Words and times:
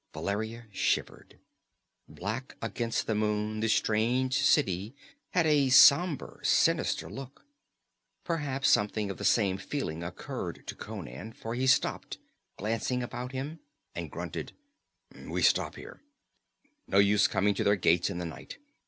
Valeria 0.13 0.65
shivered. 0.71 1.37
Black 2.09 2.55
against 2.59 3.05
the 3.05 3.13
moon 3.13 3.59
the 3.59 3.69
strange 3.69 4.33
city 4.39 4.95
had 5.29 5.45
a 5.45 5.69
somber, 5.69 6.39
sinister 6.43 7.07
look. 7.07 7.45
Perhaps 8.23 8.67
something 8.67 9.11
of 9.11 9.17
the 9.17 9.23
same 9.23 9.59
feeling 9.59 10.01
occurred 10.01 10.65
to 10.65 10.73
Conan, 10.73 11.33
for 11.33 11.53
he 11.53 11.67
stopped, 11.67 12.17
glanced 12.57 12.89
about 12.89 13.31
him, 13.31 13.59
and 13.93 14.09
grunted: 14.09 14.53
"We 15.15 15.43
stop 15.43 15.75
here. 15.75 16.01
No 16.87 16.97
use 16.97 17.27
coming 17.27 17.53
to 17.53 17.63
their 17.63 17.75
gates 17.75 18.09
in 18.09 18.17
the 18.17 18.25
night. 18.25 18.57